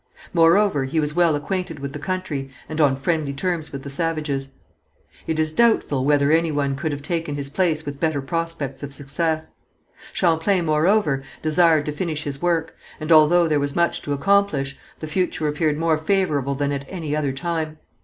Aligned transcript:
Moreover 0.33 0.85
he 0.85 0.99
was 0.99 1.13
well 1.13 1.35
acquainted 1.35 1.77
with 1.77 1.93
the 1.93 1.99
country, 1.99 2.49
and 2.67 2.81
on 2.81 2.95
friendly 2.95 3.33
terms 3.33 3.71
with 3.71 3.83
the 3.83 3.89
savages. 3.91 4.49
It 5.27 5.37
is 5.37 5.53
doubtful 5.53 6.03
whether 6.05 6.31
any 6.31 6.51
one 6.51 6.75
could 6.75 6.91
have 6.91 7.03
taken 7.03 7.35
his 7.35 7.51
place 7.51 7.85
with 7.85 7.99
better 7.99 8.19
prospects 8.19 8.81
of 8.81 8.95
success. 8.95 9.51
Champlain, 10.11 10.65
moreover, 10.65 11.21
desired 11.43 11.85
to 11.85 11.91
finish 11.91 12.23
his 12.23 12.41
work, 12.41 12.75
and 12.99 13.11
although 13.11 13.47
there 13.47 13.59
was 13.59 13.75
much 13.75 14.01
to 14.01 14.13
accomplish, 14.13 14.75
the 14.99 15.05
future 15.07 15.47
appeared 15.47 15.77
more 15.77 15.99
favourable 15.99 16.55
than 16.55 16.71
at 16.71 16.85
any 16.87 17.15
other 17.15 17.31
time. 17.31 17.77